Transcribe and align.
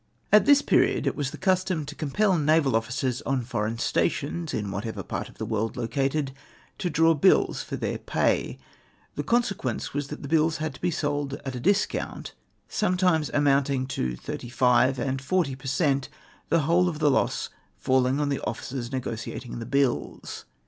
A 0.33 0.39
t 0.39 0.45
this 0.47 0.63
period 0.63 1.05
it 1.05 1.15
was 1.15 1.29
the 1.29 1.37
custom 1.37 1.85
to 1.85 1.93
compel 1.93 2.35
naval 2.35 2.75
officers 2.75 3.21
on 3.21 3.43
foreign 3.43 3.77
stations, 3.77 4.51
m 4.51 4.71
whatever 4.71 5.03
part 5.03 5.29
of 5.29 5.37
the 5.37 5.45
world 5.45 5.77
located, 5.77 6.31
to 6.79 6.89
draw 6.89 7.13
bills 7.13 7.61
for 7.61 7.75
their 7.75 7.99
pay. 7.99 8.57
The 9.13 9.21
consequence 9.21 9.93
was 9.93 10.07
that 10.07 10.23
the 10.23 10.27
bills 10.27 10.57
had 10.57 10.73
to 10.73 10.81
be 10.81 10.89
sold 10.89 11.35
at 11.45 11.53
a 11.53 11.59
discount 11.59 12.33
some 12.67 12.93
N 12.93 12.97
3 12.97 12.97
IS 12.97 12.97
J 12.97 12.97
INQUIRY 12.97 12.97
IxVTO 12.97 12.97
THE 12.97 12.97
STATE 12.97 12.97
OF 12.97 12.97
THE 12.97 13.01
NAVY. 13.11 13.13
times 13.13 13.31
amounting 13.35 13.87
to 13.87 14.15
35 14.95 14.99
and 15.07 15.21
40 15.21 15.55
per 15.57 15.67
cent, 15.67 16.09
tlie 16.51 16.59
whole 16.61 16.89
of 16.89 16.97
the 16.97 17.11
loss 17.11 17.49
falling 17.77 18.19
on 18.19 18.29
the 18.29 18.41
officers 18.41 18.91
negotiating 18.91 19.59
the 19.59 19.67
bills. 19.67 20.45